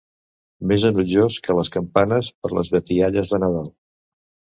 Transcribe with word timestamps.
Més 0.69 0.85
enutjós 0.87 1.35
que 1.47 1.55
les 1.57 1.69
campanes 1.75 2.29
per 2.45 2.51
les 2.61 2.73
batialles 2.77 3.35
de 3.35 3.41
Nadal. 3.45 3.69